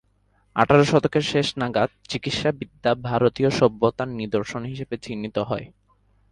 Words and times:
আঠারো 0.55 0.83
শতকের 0.83 1.23
শেষ 1.31 1.47
নাগাদ 1.57 1.89
চিকিৎসাবিদ্যা 2.09 2.91
ভারতীয় 3.03 3.49
সভ্যতার 3.59 4.09
নিদর্শন 4.19 4.61
হিসেবে 4.65 4.95
চিহ্নিত 4.97 5.37
হয়। 5.49 5.65